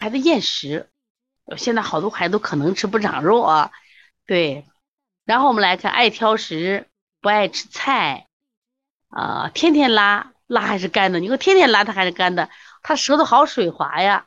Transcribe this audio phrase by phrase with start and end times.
[0.00, 0.88] 孩子厌食，
[1.58, 3.70] 现在好多孩子都可能吃不长肉啊，
[4.24, 4.64] 对。
[5.26, 6.88] 然后我们来看，爱挑食，
[7.20, 8.26] 不爱吃菜，
[9.08, 11.20] 啊，天天拉，拉还是干的？
[11.20, 12.48] 你说天天拉，他还是干的，
[12.82, 14.26] 他舌头好水滑呀。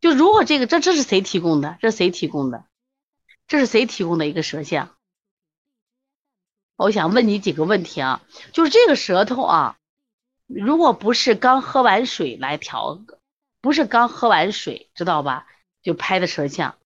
[0.00, 1.76] 就如果这个，这这是谁提供的？
[1.82, 2.64] 这谁提供的？
[3.46, 4.96] 这是谁提供的一个舌象？
[6.76, 9.76] 我想问你几个问题啊，就是这个舌头啊，
[10.46, 13.00] 如果不是刚喝完水来调，
[13.66, 15.44] 不是刚喝完水，知道吧？
[15.82, 16.76] 就拍的舌像，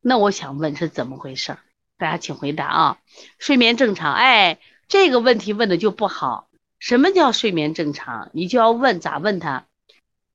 [0.00, 1.56] 那我想问是怎么回事？
[1.96, 2.98] 大家请回答啊！
[3.38, 6.48] 睡眠正常，哎，这个问题问的就不好。
[6.80, 8.30] 什么叫睡眠正常？
[8.32, 9.66] 你就要问咋问他？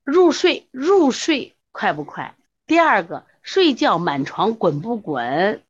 [0.05, 2.33] 入睡入睡快不快？
[2.65, 5.63] 第二个，睡觉满床滚不滚？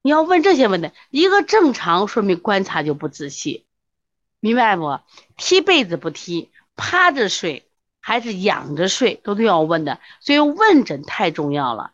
[0.00, 3.66] 你要问这些问题，一个正常说明观察就不仔细，
[4.40, 4.98] 明白不？
[5.36, 7.66] 踢被子不踢，趴着睡
[8.02, 11.92] 还是仰着睡，都都要问的，所以问诊太重要了。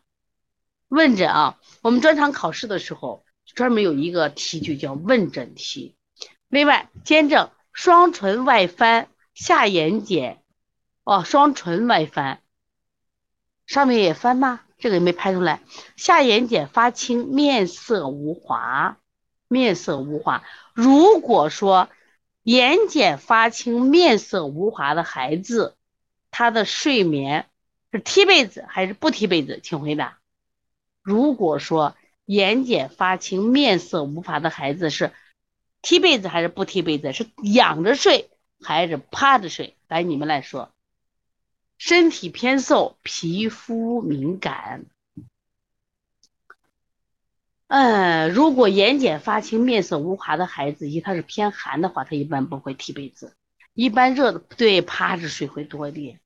[0.89, 5.95] 问诊啊，我们专场考试的时候专门有一个题就叫问诊题。
[6.49, 10.37] 另外，兼正双唇外翻，下眼睑，
[11.03, 12.41] 哦，双唇外翻，
[13.67, 14.61] 上面也翻吗？
[14.79, 15.61] 这个也没拍出来，
[15.95, 18.97] 下眼睑发青，面色无华，
[19.47, 20.43] 面色无华。
[20.73, 21.89] 如果说
[22.41, 25.75] 眼睑发青、面色无华的孩子，
[26.39, 27.47] 他的睡眠
[27.91, 29.59] 是踢被子还是不踢被子？
[29.61, 30.19] 请回答。
[31.01, 35.11] 如果说眼睑发青、面色无华的孩子是
[35.81, 37.11] 踢被子还是不踢被子？
[37.11, 38.29] 是仰着睡
[38.61, 39.75] 还是趴着睡？
[39.89, 40.71] 来，你们来说。
[41.77, 44.85] 身体偏瘦，皮肤敏感。
[47.67, 53.35] 嗯，如果眼睑发青、面色无华的孩子，以他是偏寒的话，他一般不会踢被子，
[53.73, 56.21] 一般热的对趴着睡会多一点。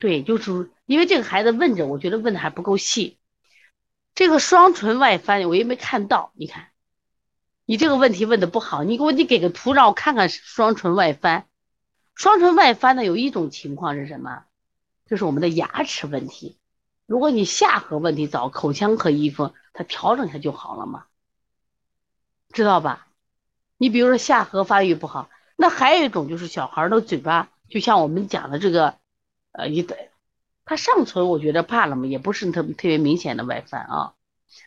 [0.00, 3.18] 对，就是因为这个孩子问着，我觉得问的还不够细。
[4.14, 6.32] 这个双唇外翻，我也没看到。
[6.34, 6.70] 你看，
[7.66, 11.46] 你这个问题问的不好，你给我你给个图让我看看双唇外翻。
[12.14, 14.44] 双唇外翻呢有一种情况是什么？
[15.06, 16.56] 就是我们的牙齿问题，
[17.06, 21.04] 如果你下颌问题找口腔科医生，他调整一下就好了嘛，
[22.52, 23.06] 知道吧？
[23.76, 28.98] 你比如说下颌发育不好，那还有一种就是小孩的嘴巴，就像我们讲的这个，
[29.52, 29.96] 呃，一个，
[30.64, 34.14] 他上唇我觉得怕了嘛，也不是特特别明显的外翻啊。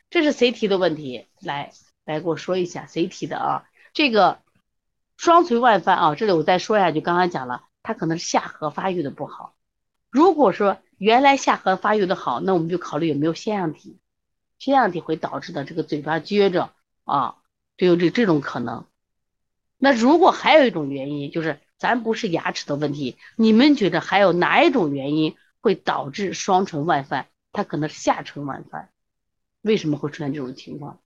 [0.10, 1.28] 这是谁提的问题？
[1.40, 1.72] 来
[2.06, 3.66] 来给我说一下谁提的啊？
[3.94, 4.40] 这个
[5.18, 9.56] 双唇外翻啊，这里我再说一下，就刚刚讲了，他可能是下颌发育的不好。
[10.10, 13.98] 如果说原来下颌发育的好，那我们就考虑有没有腺样体，
[14.60, 16.72] 腺样体会导致的这个嘴巴撅着
[17.04, 17.38] 啊，
[17.78, 18.86] 就有这这种可能。
[19.78, 27.28] 那如果还有一种原因，就是咱不是牙齿的问题，你们觉得还有哪一种原因会导致双唇外翻？
[27.52, 28.90] 它可能是下唇外翻，
[29.62, 31.00] 为什么会出现这种情况？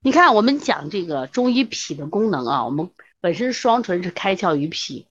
[0.00, 5.08] 你看我们讲这个中医脾的功能啊，我们本身双唇是开窍于脾，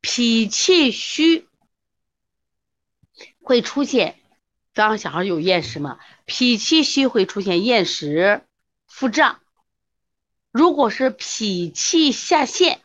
[0.00, 1.48] 脾气虚。
[3.44, 4.20] 会出现，
[4.72, 5.98] 当小孩有厌食嘛？
[6.26, 8.42] 脾气虚会出现厌食、
[8.86, 9.40] 腹胀。
[10.52, 12.81] 如果是脾气下陷，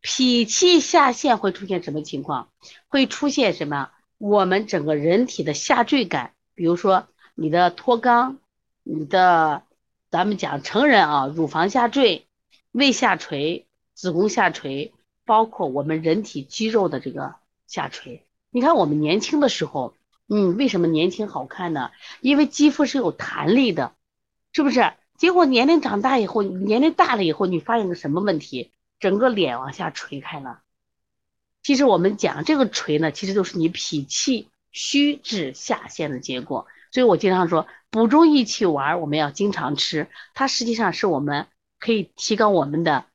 [0.00, 2.48] 脾气下陷会出现什么情况？
[2.88, 3.90] 会出现什么？
[4.18, 8.36] 我们整个人体的下坠感，比如说你的脱肛，
[8.82, 9.62] 你的，
[10.10, 12.26] 咱们讲成人啊，乳房下坠、
[12.70, 14.92] 胃下垂、子宫下垂，
[15.24, 17.36] 包括我们人体肌肉的这个
[17.66, 18.26] 下垂。
[18.50, 19.94] 你看我们年轻的时候，
[20.28, 21.90] 嗯，为什么年轻好看呢？
[22.20, 23.94] 因为肌肤是有弹力的，
[24.52, 24.92] 是不是？
[25.16, 28.72] 结果年龄长大以后，年龄大了以后，你发现个什么问题？
[29.00, 30.60] 整个脸往下垂开了。
[31.62, 36.68] 其实我们讲这个垂呢，其实都是你脾气虚至下陷的结果。
[36.92, 43.06] 所以我经常说，补中益气丸我们要经常吃，它实际上是我们可以提高我们的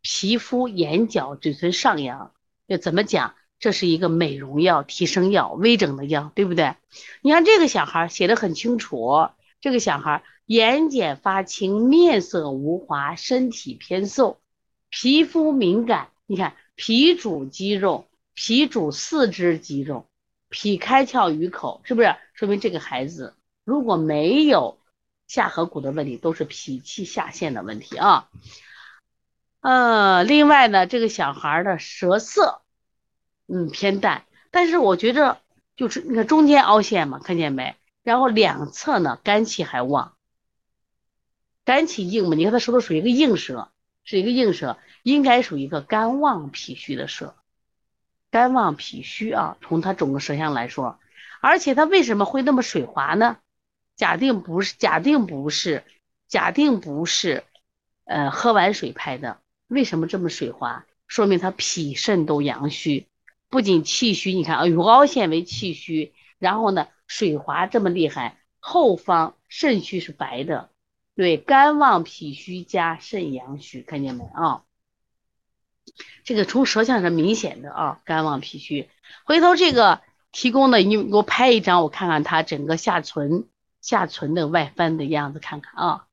[0.00, 2.32] 皮肤、眼角、嘴唇上扬。
[2.66, 3.34] 要怎么讲？
[3.58, 6.74] 这是一个美容药、提升药、微整的药，对不对？
[7.22, 9.30] 你看这个小孩写的很清楚，
[9.62, 14.38] 这个小孩眼睑发青，面色无华，身体偏瘦，
[14.90, 16.10] 皮肤敏感。
[16.26, 20.08] 你看脾主肌肉，脾主四肢肌肉，
[20.48, 22.16] 脾开窍于口，是不是？
[22.34, 23.34] 说明这个孩子
[23.64, 24.78] 如果没有
[25.26, 28.28] 下颌骨的问题，都是脾气下陷的问题啊。
[29.60, 32.62] 呃，另外呢，这个小孩的舌色。
[33.48, 35.40] 嗯，偏淡，但是我觉着
[35.76, 37.76] 就是你看中间凹陷嘛，看见没？
[38.02, 40.16] 然后两侧呢肝气还旺，
[41.64, 42.34] 肝气硬嘛？
[42.34, 43.70] 你看他舌头属于一个硬舌，
[44.06, 47.34] 是一个硬舌，应该属于一个肝旺脾虚的舌，
[48.30, 49.58] 肝旺脾虚啊。
[49.60, 50.98] 从它整个舌象来说，
[51.42, 53.36] 而且它为什么会那么水滑呢？
[53.96, 55.82] 假定不是，假定不是，
[56.28, 57.44] 假定不是，
[58.04, 60.86] 呃，喝完水拍的，为什么这么水滑？
[61.08, 63.06] 说明他脾肾都阳虚，
[63.48, 70.70] 不仅气虚，你看啊，乳凹陷为气虚，然后呢，水滑这么厉害，后方肾虚是白的，
[71.16, 74.62] 对，肝旺脾虚加肾阳虚，看见没啊？
[76.24, 78.90] 这个从舌象上明显的啊，肝旺脾虚。
[79.24, 83.48] 回头这个提供的，你给我拍一张，我看看他整个下唇
[83.80, 86.06] 下唇的外翻的样子，看看啊。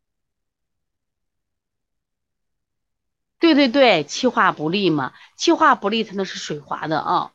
[3.39, 7.33] 对对对，气化不利嘛，气化不利，它那是水滑的啊。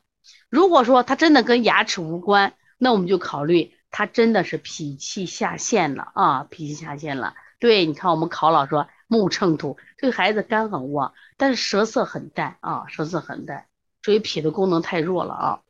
[0.49, 7.35] 如果说它真的跟牙齿无关，那我们就考虑它真的是脾气下陷了啊，脾气下陷了。
[7.59, 13.65] 对，你看我们考老说木秤土，这个孩子肝很旺，但是舌色很淡啊，舌色很淡，
[14.01, 15.61] 所以脾的功能太弱了啊。